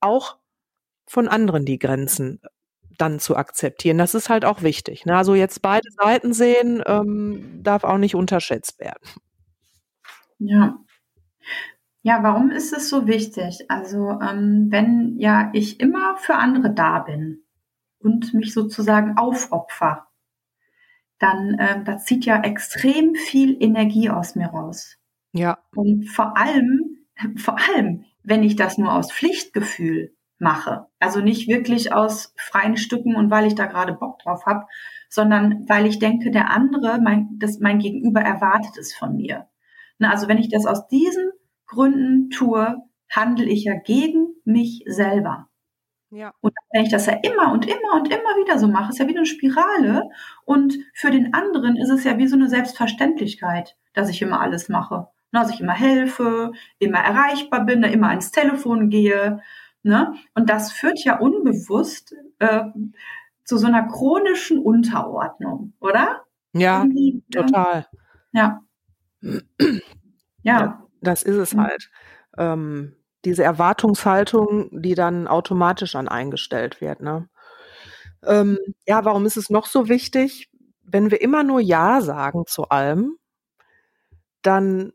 auch 0.00 0.38
von 1.06 1.28
anderen 1.28 1.64
die 1.64 1.78
Grenzen 1.78 2.40
dann 2.98 3.18
zu 3.18 3.36
akzeptieren. 3.36 3.98
Das 3.98 4.14
ist 4.14 4.28
halt 4.28 4.44
auch 4.44 4.62
wichtig. 4.62 5.06
Ne? 5.06 5.16
Also 5.16 5.34
jetzt 5.34 5.62
beide 5.62 5.88
Seiten 5.90 6.32
sehen, 6.32 6.82
ähm, 6.86 7.60
darf 7.62 7.84
auch 7.84 7.98
nicht 7.98 8.14
unterschätzt 8.14 8.80
werden. 8.80 9.02
Ja. 10.38 10.78
Ja, 12.02 12.22
warum 12.22 12.50
ist 12.50 12.72
es 12.72 12.88
so 12.88 13.06
wichtig? 13.06 13.66
Also 13.68 14.18
ähm, 14.20 14.66
wenn 14.70 15.16
ja 15.18 15.50
ich 15.52 15.78
immer 15.78 16.16
für 16.16 16.34
andere 16.34 16.72
da 16.74 16.98
bin 16.98 17.44
und 17.98 18.34
mich 18.34 18.52
sozusagen 18.52 19.16
aufopfer, 19.16 20.08
dann 21.20 21.56
ähm, 21.60 21.84
das 21.84 22.04
zieht 22.04 22.24
ja 22.24 22.42
extrem 22.42 23.14
viel 23.14 23.56
Energie 23.62 24.10
aus 24.10 24.34
mir 24.34 24.48
raus. 24.48 24.96
Ja. 25.32 25.58
Und 25.76 26.06
vor 26.08 26.36
allem, 26.36 27.06
vor 27.36 27.56
allem, 27.58 28.04
wenn 28.24 28.42
ich 28.42 28.56
das 28.56 28.78
nur 28.78 28.92
aus 28.92 29.12
Pflichtgefühl 29.12 30.16
mache. 30.42 30.86
Also 30.98 31.20
nicht 31.20 31.48
wirklich 31.48 31.92
aus 31.92 32.34
freien 32.36 32.76
Stücken 32.76 33.16
und 33.16 33.30
weil 33.30 33.46
ich 33.46 33.54
da 33.54 33.66
gerade 33.66 33.94
Bock 33.94 34.18
drauf 34.18 34.44
habe, 34.44 34.66
sondern 35.08 35.68
weil 35.68 35.86
ich 35.86 35.98
denke, 35.98 36.30
der 36.30 36.50
andere, 36.50 37.00
mein, 37.00 37.28
das, 37.38 37.60
mein 37.60 37.78
Gegenüber 37.78 38.20
erwartet 38.20 38.76
es 38.76 38.94
von 38.94 39.16
mir. 39.16 39.46
Na, 39.98 40.10
also 40.10 40.28
wenn 40.28 40.38
ich 40.38 40.48
das 40.48 40.66
aus 40.66 40.88
diesen 40.88 41.30
Gründen 41.66 42.30
tue, 42.30 42.76
handle 43.10 43.46
ich 43.46 43.64
ja 43.64 43.74
gegen 43.74 44.34
mich 44.44 44.82
selber. 44.86 45.48
Ja. 46.10 46.32
Und 46.40 46.52
wenn 46.72 46.84
ich 46.84 46.90
das 46.90 47.06
ja 47.06 47.14
immer 47.22 47.52
und 47.52 47.64
immer 47.64 47.94
und 47.94 48.08
immer 48.08 48.36
wieder 48.36 48.58
so 48.58 48.68
mache, 48.68 48.90
ist 48.90 48.98
ja 48.98 49.06
wie 49.06 49.16
eine 49.16 49.24
Spirale. 49.24 50.10
Und 50.44 50.76
für 50.92 51.10
den 51.10 51.32
anderen 51.32 51.76
ist 51.76 51.88
es 51.88 52.04
ja 52.04 52.18
wie 52.18 52.26
so 52.26 52.36
eine 52.36 52.48
Selbstverständlichkeit, 52.48 53.76
dass 53.94 54.10
ich 54.10 54.20
immer 54.20 54.40
alles 54.40 54.68
mache. 54.68 55.08
Dass 55.30 55.50
ich 55.50 55.60
immer 55.60 55.72
helfe, 55.72 56.52
immer 56.78 56.98
erreichbar 56.98 57.64
bin, 57.64 57.82
immer 57.84 58.08
ans 58.08 58.30
Telefon 58.30 58.90
gehe. 58.90 59.40
Ne? 59.82 60.14
Und 60.34 60.48
das 60.48 60.72
führt 60.72 61.02
ja 61.04 61.18
unbewusst 61.18 62.14
äh, 62.38 62.64
zu 63.44 63.58
so 63.58 63.66
einer 63.66 63.88
chronischen 63.88 64.58
Unterordnung, 64.58 65.72
oder? 65.80 66.24
Ja, 66.52 66.82
Irgendwie, 66.82 67.22
total. 67.32 67.86
Ja. 68.32 68.60
ja. 69.20 69.40
ja. 70.42 70.88
Das 71.00 71.22
ist 71.22 71.36
es 71.36 71.54
mhm. 71.54 71.60
halt. 71.60 71.90
Ähm, 72.38 72.96
diese 73.24 73.44
Erwartungshaltung, 73.44 74.68
die 74.82 74.94
dann 74.94 75.28
automatisch 75.28 75.94
an 75.94 76.08
eingestellt 76.08 76.80
wird. 76.80 77.00
Ne? 77.00 77.28
Ähm, 78.24 78.58
ja, 78.86 79.04
warum 79.04 79.26
ist 79.26 79.36
es 79.36 79.50
noch 79.50 79.66
so 79.66 79.88
wichtig? 79.88 80.50
Wenn 80.82 81.10
wir 81.10 81.20
immer 81.20 81.42
nur 81.44 81.60
Ja 81.60 82.00
sagen 82.00 82.44
zu 82.46 82.68
allem, 82.68 83.16
dann 84.42 84.92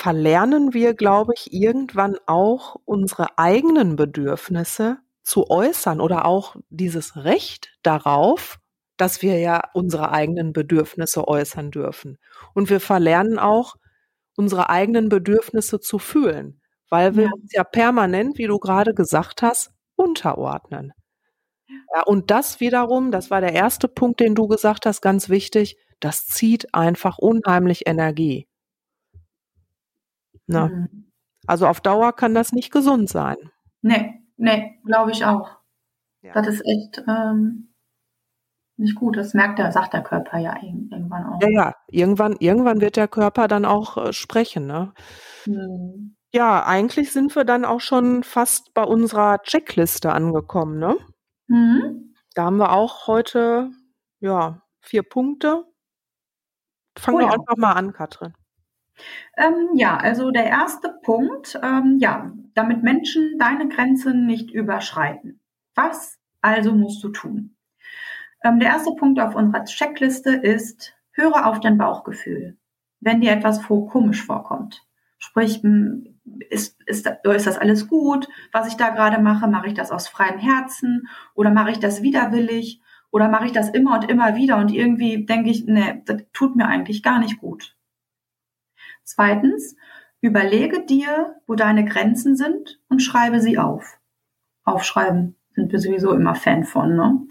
verlernen 0.00 0.72
wir, 0.72 0.94
glaube 0.94 1.34
ich, 1.36 1.52
irgendwann 1.52 2.16
auch 2.26 2.76
unsere 2.86 3.36
eigenen 3.38 3.96
Bedürfnisse 3.96 4.96
zu 5.22 5.50
äußern 5.50 6.00
oder 6.00 6.24
auch 6.24 6.56
dieses 6.70 7.16
Recht 7.16 7.76
darauf, 7.82 8.58
dass 8.96 9.20
wir 9.20 9.38
ja 9.38 9.62
unsere 9.74 10.10
eigenen 10.10 10.54
Bedürfnisse 10.54 11.28
äußern 11.28 11.70
dürfen. 11.70 12.16
Und 12.54 12.70
wir 12.70 12.80
verlernen 12.80 13.38
auch, 13.38 13.76
unsere 14.36 14.70
eigenen 14.70 15.10
Bedürfnisse 15.10 15.80
zu 15.80 15.98
fühlen, 15.98 16.62
weil 16.88 17.14
wir 17.14 17.24
ja. 17.24 17.30
uns 17.34 17.52
ja 17.52 17.62
permanent, 17.62 18.38
wie 18.38 18.46
du 18.46 18.58
gerade 18.58 18.94
gesagt 18.94 19.42
hast, 19.42 19.70
unterordnen. 19.96 20.94
Ja, 21.68 22.04
und 22.06 22.30
das 22.30 22.58
wiederum, 22.58 23.10
das 23.12 23.30
war 23.30 23.42
der 23.42 23.52
erste 23.52 23.86
Punkt, 23.86 24.20
den 24.20 24.34
du 24.34 24.48
gesagt 24.48 24.86
hast, 24.86 25.02
ganz 25.02 25.28
wichtig, 25.28 25.76
das 26.00 26.24
zieht 26.24 26.74
einfach 26.74 27.18
unheimlich 27.18 27.86
Energie. 27.86 28.46
Ne? 30.50 30.68
Mhm. 30.68 31.12
Also 31.46 31.66
auf 31.66 31.80
Dauer 31.80 32.12
kann 32.12 32.34
das 32.34 32.52
nicht 32.52 32.70
gesund 32.72 33.08
sein. 33.08 33.36
Nee, 33.82 34.22
nee, 34.36 34.80
glaube 34.84 35.10
ich 35.10 35.24
auch. 35.24 35.58
Ja. 36.22 36.32
Das 36.34 36.46
ist 36.46 36.62
echt 36.64 37.02
ähm, 37.08 37.72
nicht 38.76 38.94
gut. 38.94 39.16
Das 39.16 39.34
merkt 39.34 39.58
der, 39.58 39.72
sagt 39.72 39.94
der 39.94 40.02
Körper 40.02 40.38
ja 40.38 40.54
irgendwann 40.62 41.26
auch. 41.26 41.40
Ja, 41.40 41.48
ja, 41.48 41.74
irgendwann, 41.88 42.36
irgendwann 42.38 42.80
wird 42.80 42.96
der 42.96 43.08
Körper 43.08 43.48
dann 43.48 43.64
auch 43.64 43.96
äh, 43.96 44.12
sprechen. 44.12 44.66
Ne? 44.66 44.92
Mhm. 45.46 46.16
Ja, 46.32 46.64
eigentlich 46.64 47.12
sind 47.12 47.34
wir 47.34 47.44
dann 47.44 47.64
auch 47.64 47.80
schon 47.80 48.22
fast 48.22 48.72
bei 48.74 48.84
unserer 48.84 49.42
Checkliste 49.42 50.12
angekommen, 50.12 50.78
ne? 50.78 50.96
Mhm. 51.48 52.14
Da 52.34 52.44
haben 52.44 52.58
wir 52.58 52.72
auch 52.72 53.08
heute, 53.08 53.70
ja, 54.20 54.62
vier 54.80 55.02
Punkte. 55.02 55.64
Fangen 56.96 57.16
oh, 57.16 57.20
wir 57.20 57.26
ja. 57.26 57.32
einfach 57.32 57.56
mal 57.56 57.72
an, 57.72 57.92
Katrin. 57.92 58.34
Ähm, 59.36 59.70
ja, 59.74 59.96
also 59.96 60.30
der 60.30 60.46
erste 60.46 60.94
Punkt, 61.02 61.58
ähm, 61.62 61.98
ja, 62.00 62.30
damit 62.54 62.82
Menschen 62.82 63.38
deine 63.38 63.68
Grenzen 63.68 64.26
nicht 64.26 64.50
überschreiten. 64.50 65.40
Was 65.74 66.18
also 66.40 66.72
musst 66.72 67.02
du 67.04 67.10
tun? 67.10 67.56
Ähm, 68.42 68.58
der 68.58 68.70
erste 68.70 68.92
Punkt 68.92 69.20
auf 69.20 69.34
unserer 69.34 69.64
Checkliste 69.64 70.30
ist, 70.30 70.94
höre 71.12 71.46
auf 71.46 71.60
dein 71.60 71.78
Bauchgefühl, 71.78 72.56
wenn 73.00 73.20
dir 73.20 73.32
etwas 73.32 73.62
komisch 73.62 74.24
vorkommt. 74.24 74.82
Sprich, 75.18 75.62
ist, 76.48 76.80
ist, 76.86 77.06
ist 77.06 77.46
das 77.46 77.58
alles 77.58 77.88
gut, 77.88 78.28
was 78.52 78.68
ich 78.68 78.74
da 78.74 78.88
gerade 78.88 79.20
mache? 79.20 79.48
Mache 79.48 79.68
ich 79.68 79.74
das 79.74 79.90
aus 79.90 80.08
freiem 80.08 80.38
Herzen 80.38 81.08
oder 81.34 81.50
mache 81.50 81.72
ich 81.72 81.78
das 81.78 82.02
widerwillig 82.02 82.80
oder 83.10 83.28
mache 83.28 83.46
ich 83.46 83.52
das 83.52 83.68
immer 83.68 83.94
und 83.94 84.08
immer 84.08 84.36
wieder 84.36 84.56
und 84.56 84.72
irgendwie 84.72 85.26
denke 85.26 85.50
ich, 85.50 85.66
nee, 85.66 86.02
das 86.06 86.22
tut 86.32 86.56
mir 86.56 86.66
eigentlich 86.66 87.02
gar 87.02 87.18
nicht 87.18 87.38
gut. 87.38 87.76
Zweitens, 89.12 89.74
überlege 90.20 90.86
dir, 90.86 91.34
wo 91.48 91.56
deine 91.56 91.84
Grenzen 91.84 92.36
sind 92.36 92.78
und 92.88 93.00
schreibe 93.00 93.40
sie 93.40 93.58
auf. 93.58 93.98
Aufschreiben 94.62 95.34
sind 95.56 95.72
wir 95.72 95.80
sowieso 95.80 96.12
immer 96.12 96.36
Fan 96.36 96.62
von. 96.62 96.94
Ne? 96.94 97.26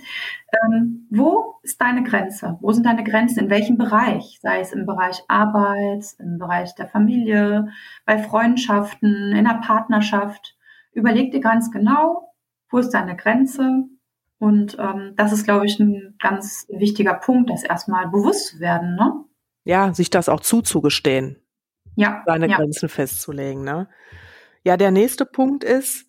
Ähm, 0.62 1.08
wo 1.10 1.56
ist 1.64 1.80
deine 1.80 2.04
Grenze? 2.04 2.58
Wo 2.60 2.74
sind 2.74 2.86
deine 2.86 3.06
Grenzen? 3.06 3.46
In 3.46 3.50
welchem 3.50 3.78
Bereich? 3.78 4.40
Sei 4.42 4.60
es 4.60 4.74
im 4.74 4.86
Bereich 4.86 5.22
Arbeit, 5.30 6.04
im 6.20 6.38
Bereich 6.38 6.76
der 6.76 6.90
Familie, 6.90 7.70
bei 8.06 8.18
Freundschaften, 8.18 9.32
in 9.32 9.46
der 9.46 9.62
Partnerschaft. 9.66 10.58
Überleg 10.92 11.32
dir 11.32 11.40
ganz 11.40 11.72
genau, 11.72 12.34
wo 12.70 12.80
ist 12.80 12.90
deine 12.90 13.16
Grenze? 13.16 13.86
Und 14.38 14.78
ähm, 14.80 15.14
das 15.16 15.32
ist, 15.32 15.46
glaube 15.46 15.66
ich, 15.66 15.80
ein 15.80 16.16
ganz 16.22 16.68
wichtiger 16.70 17.14
Punkt, 17.14 17.50
das 17.50 17.64
erstmal 17.64 18.10
bewusst 18.10 18.48
zu 18.48 18.60
werden. 18.60 18.96
Ne? 18.96 19.14
Ja, 19.64 19.94
sich 19.94 20.10
das 20.10 20.28
auch 20.28 20.42
zuzugestehen 20.42 21.38
ja, 21.96 22.24
seine 22.26 22.50
ja. 22.50 22.58
Grenzen 22.58 22.90
festzulegen. 22.90 23.64
Ne? 23.64 23.90
Ja, 24.64 24.78
der 24.78 24.92
nächste 24.92 25.26
Punkt 25.26 25.64
ist, 25.64 26.06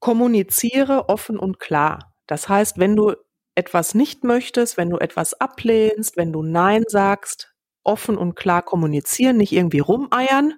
kommuniziere 0.00 1.08
offen 1.08 1.38
und 1.38 1.58
klar. 1.58 2.14
Das 2.26 2.48
heißt, 2.48 2.78
wenn 2.78 2.94
du 2.94 3.14
etwas 3.54 3.94
nicht 3.94 4.22
möchtest, 4.22 4.76
wenn 4.76 4.90
du 4.90 4.98
etwas 4.98 5.34
ablehnst, 5.34 6.16
wenn 6.16 6.32
du 6.32 6.42
Nein 6.42 6.84
sagst, 6.86 7.52
offen 7.82 8.16
und 8.16 8.36
klar 8.36 8.62
kommunizieren, 8.62 9.36
nicht 9.36 9.52
irgendwie 9.52 9.80
rumeiern 9.80 10.54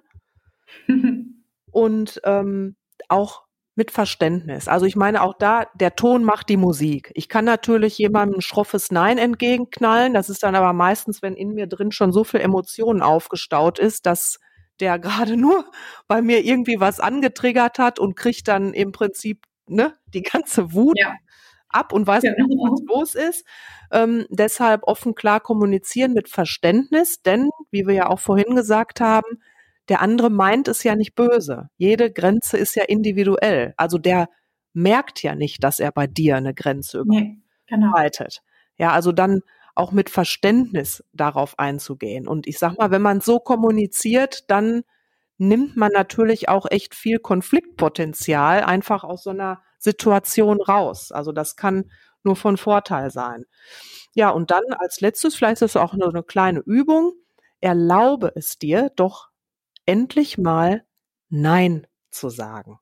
und 1.71 2.21
ähm, 2.23 2.75
auch 3.07 3.43
mit 3.75 3.91
Verständnis. 3.91 4.67
Also 4.67 4.85
ich 4.85 4.95
meine 4.95 5.21
auch 5.21 5.33
da, 5.37 5.65
der 5.75 5.95
Ton 5.95 6.23
macht 6.23 6.49
die 6.49 6.57
Musik. 6.57 7.11
Ich 7.15 7.29
kann 7.29 7.45
natürlich 7.45 7.97
jemandem 7.97 8.39
ein 8.39 8.41
schroffes 8.41 8.91
Nein 8.91 9.17
entgegenknallen. 9.17 10.13
Das 10.13 10.29
ist 10.29 10.43
dann 10.43 10.55
aber 10.55 10.73
meistens, 10.73 11.21
wenn 11.21 11.35
in 11.35 11.53
mir 11.53 11.67
drin 11.67 11.91
schon 11.91 12.11
so 12.11 12.23
viel 12.23 12.41
Emotionen 12.41 13.01
aufgestaut 13.01 13.79
ist, 13.79 14.05
dass 14.05 14.39
der 14.79 14.99
gerade 14.99 15.37
nur 15.37 15.65
bei 16.07 16.21
mir 16.21 16.43
irgendwie 16.43 16.79
was 16.79 16.99
angetriggert 16.99 17.79
hat 17.79 17.99
und 17.99 18.15
kriegt 18.15 18.47
dann 18.47 18.73
im 18.73 18.91
Prinzip 18.91 19.45
ne, 19.67 19.93
die 20.13 20.23
ganze 20.23 20.73
Wut 20.73 20.99
ja. 20.99 21.13
ab 21.69 21.93
und 21.93 22.05
weiß 22.05 22.23
ja. 22.23 22.31
nicht, 22.31 22.41
was 22.41 22.81
los 22.87 23.15
ist. 23.15 23.45
Ähm, 23.91 24.25
deshalb 24.29 24.83
offen 24.83 25.15
klar 25.15 25.39
kommunizieren 25.39 26.13
mit 26.13 26.27
Verständnis, 26.27 27.21
denn, 27.21 27.49
wie 27.71 27.87
wir 27.87 27.93
ja 27.93 28.09
auch 28.09 28.19
vorhin 28.19 28.55
gesagt 28.55 28.99
haben, 28.99 29.41
der 29.89 30.01
andere 30.01 30.29
meint 30.29 30.67
es 30.67 30.83
ja 30.83 30.95
nicht 30.95 31.15
böse. 31.15 31.69
Jede 31.77 32.11
Grenze 32.11 32.57
ist 32.57 32.75
ja 32.75 32.83
individuell. 32.83 33.73
Also 33.77 33.97
der 33.97 34.27
merkt 34.73 35.23
ja 35.23 35.35
nicht, 35.35 35.63
dass 35.63 35.79
er 35.79 35.91
bei 35.91 36.07
dir 36.07 36.37
eine 36.37 36.53
Grenze 36.53 37.03
nee, 37.05 37.37
überschreitet. 37.67 38.41
Genau. 38.41 38.87
Ja, 38.87 38.93
also 38.93 39.11
dann 39.11 39.41
auch 39.75 39.91
mit 39.91 40.09
Verständnis 40.09 41.03
darauf 41.13 41.57
einzugehen. 41.59 42.27
Und 42.27 42.47
ich 42.47 42.59
sag 42.59 42.77
mal, 42.77 42.91
wenn 42.91 43.01
man 43.01 43.21
so 43.21 43.39
kommuniziert, 43.39 44.49
dann 44.49 44.83
nimmt 45.37 45.75
man 45.75 45.91
natürlich 45.91 46.49
auch 46.49 46.67
echt 46.69 46.93
viel 46.93 47.19
Konfliktpotenzial 47.19 48.63
einfach 48.63 49.03
aus 49.03 49.23
so 49.23 49.31
einer 49.31 49.61
Situation 49.79 50.61
raus. 50.61 51.11
Also 51.11 51.31
das 51.31 51.55
kann 51.55 51.89
nur 52.23 52.35
von 52.35 52.57
Vorteil 52.57 53.09
sein. 53.09 53.45
Ja, 54.13 54.29
und 54.29 54.51
dann 54.51 54.63
als 54.77 55.01
letztes, 55.01 55.35
vielleicht 55.35 55.61
ist 55.61 55.71
es 55.71 55.77
auch 55.77 55.93
nur 55.93 56.09
eine 56.09 56.23
kleine 56.23 56.59
Übung, 56.59 57.13
erlaube 57.59 58.31
es 58.35 58.59
dir 58.59 58.91
doch 58.95 59.30
endlich 59.91 60.37
mal 60.37 60.85
Nein 61.29 61.85
zu 62.11 62.29
sagen. 62.29 62.79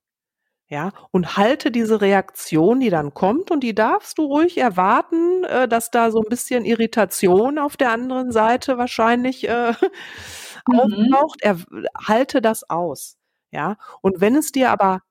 Ja, 0.67 0.91
und 1.09 1.35
halte 1.35 1.71
diese 1.71 1.99
Reaktion, 1.99 2.79
die 2.79 2.91
dann 2.91 3.15
kommt, 3.15 3.49
und 3.49 3.61
die 3.61 3.73
darfst 3.73 4.19
du 4.19 4.25
ruhig 4.25 4.59
erwarten, 4.59 5.43
äh, 5.45 5.67
dass 5.67 5.89
da 5.89 6.11
so 6.11 6.19
ein 6.19 6.29
bisschen 6.29 6.63
Irritation 6.63 7.57
auf 7.57 7.75
der 7.75 7.91
anderen 7.91 8.31
Seite 8.31 8.77
wahrscheinlich 8.77 9.49
äh, 9.49 9.73
mhm. 10.67 11.11
auftaucht. 11.11 11.41
Er, 11.41 11.57
halte 11.97 12.39
das 12.41 12.69
aus. 12.69 13.17
Ja, 13.49 13.77
und 14.01 14.21
wenn 14.21 14.35
es 14.35 14.51
dir 14.51 14.69
aber 14.69 15.01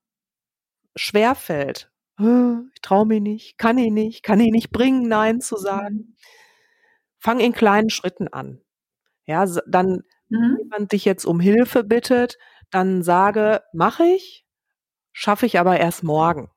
schwerfällt, 0.95 1.91
ich 2.21 2.81
traue 2.83 3.07
mich 3.07 3.21
nicht, 3.21 3.59
kann 3.59 3.79
ich 3.79 3.93
nicht, 3.93 4.25
kann 4.25 4.41
ich 4.41 4.51
nicht 4.51 4.71
bringen, 4.71 5.09
Nein 5.09 5.41
zu 5.41 5.57
sagen. 5.57 5.95
Mhm. 5.95 6.17
Fang 7.19 7.41
in 7.41 7.53
kleinen 7.53 7.91
Schritten 7.91 8.29
an. 8.29 8.61
Ja, 9.25 9.45
dann, 9.67 10.03
Mhm. 10.31 10.59
jemand 10.63 10.93
dich 10.93 11.05
jetzt 11.05 11.25
um 11.25 11.41
Hilfe 11.41 11.85
bittet, 11.85 12.39
dann 12.71 13.03
sage, 13.03 13.63
mache 13.73 14.05
ich, 14.05 14.45
schaffe 15.13 15.47
ich 15.47 15.59
aber 15.59 15.79
erst 15.81 16.03
morgen. 16.05 16.51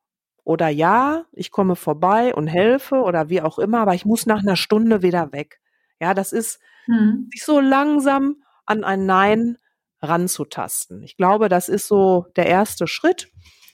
Oder 0.43 0.69
ja, 0.69 1.25
ich 1.33 1.51
komme 1.51 1.75
vorbei 1.75 2.33
und 2.35 2.47
helfe 2.47 2.95
oder 3.03 3.29
wie 3.29 3.41
auch 3.41 3.59
immer, 3.59 3.81
aber 3.81 3.93
ich 3.95 4.05
muss 4.05 4.25
nach 4.25 4.39
einer 4.41 4.55
Stunde 4.55 5.01
wieder 5.03 5.31
weg. 5.31 5.59
Ja, 5.99 6.13
das 6.13 6.33
ist, 6.33 6.59
Mhm. 6.87 7.29
sich 7.31 7.43
so 7.45 7.59
langsam 7.59 8.43
an 8.65 8.83
ein 8.83 9.05
Nein 9.05 9.57
ranzutasten. 10.01 11.03
Ich 11.03 11.15
glaube, 11.15 11.47
das 11.47 11.69
ist 11.69 11.87
so 11.87 12.25
der 12.35 12.47
erste 12.47 12.87
Schritt. 12.87 13.29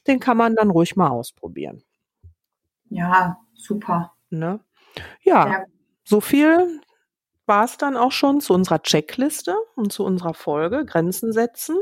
Den 0.08 0.20
kann 0.20 0.38
man 0.38 0.56
dann 0.56 0.70
ruhig 0.72 0.96
mal 0.98 1.10
ausprobieren. 1.10 1.84
Ja, 2.90 3.38
super. 3.56 4.14
Ne? 4.30 4.60
Ja, 5.22 5.60
gut. 5.60 5.68
so 6.04 6.22
viel 6.22 6.82
war 7.48 7.64
es 7.66 7.78
dann 7.78 7.98
auch 7.98 8.12
schon 8.12 8.42
zu 8.42 8.54
unserer 8.54 8.82
Checkliste 8.82 9.56
und 9.76 9.92
zu 9.92 10.04
unserer 10.04 10.34
Folge 10.34 10.86
Grenzen 10.86 11.32
setzen. 11.32 11.78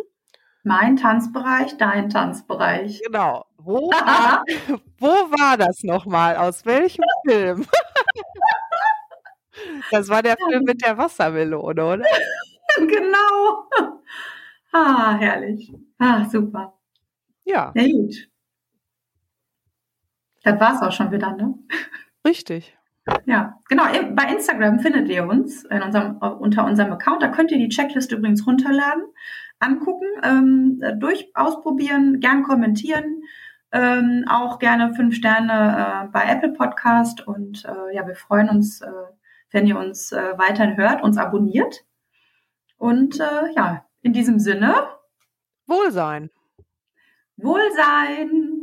Mein 0.64 0.96
Tanzbereich, 0.98 1.78
dein 1.78 2.10
Tanzbereich. 2.10 3.02
Genau. 3.06 3.46
Wo 3.58 3.90
war, 3.92 4.44
wo 5.00 5.08
war 5.08 5.58
das 5.58 5.84
nochmal? 5.84 6.38
Aus 6.38 6.66
welchem 6.66 7.04
Film? 7.28 7.66
Das 9.90 10.10
war 10.10 10.22
der 10.22 10.36
Film 10.38 10.64
mit 10.66 10.84
der 10.86 10.98
Wassermelone, 10.98 11.84
oder? 11.86 12.06
genau. 12.78 13.70
Ah, 14.72 15.16
herrlich. 15.18 15.72
Ah, 15.98 16.26
super. 16.26 16.78
Ja, 17.46 17.72
Ja, 17.74 17.84
gut. 17.88 18.28
Das 20.44 20.60
war's 20.60 20.82
auch 20.82 20.92
schon 20.92 21.12
wieder, 21.12 21.32
ne? 21.36 21.54
richtig. 22.26 22.78
Ja, 23.26 23.60
genau. 23.70 23.84
Bei 24.14 24.32
Instagram 24.32 24.80
findet 24.80 25.10
ihr 25.10 25.28
uns 25.28 25.64
in 25.66 25.82
unserem, 25.82 26.18
unter 26.18 26.66
unserem 26.66 26.92
Account. 26.94 27.22
Da 27.22 27.28
könnt 27.30 27.52
ihr 27.52 27.60
die 27.60 27.70
Checkliste 27.70 28.16
übrigens 28.16 28.46
runterladen, 28.48 29.04
angucken, 29.60 30.08
ähm, 30.24 30.82
durch 31.00 31.32
ausprobieren, 31.36 32.20
gern 32.20 32.44
kommentieren, 32.44 33.22
ähm, 33.72 34.26
auch 34.28 34.60
gerne 34.60 34.94
fünf 34.96 35.16
Sterne 35.16 36.06
äh, 36.06 36.12
bei 36.12 36.24
Apple 36.26 36.54
Podcast 36.54 37.26
und 37.28 37.66
äh, 37.66 37.96
ja, 37.96 38.08
wir 38.08 38.16
freuen 38.16 38.50
uns, 38.50 38.82
äh, 38.82 38.90
wenn 39.52 39.68
ihr 39.68 39.78
uns 39.78 40.12
äh, 40.12 40.38
weiterhin 40.38 40.78
hört, 40.78 41.04
uns 41.04 41.18
abonniert 41.18 41.86
und 42.78 43.20
äh, 43.20 43.54
ja, 43.56 43.86
in 44.02 44.14
diesem 44.14 44.40
Sinne 44.40 44.74
Wohlsein. 45.68 46.30
Wohlsein. 47.38 48.55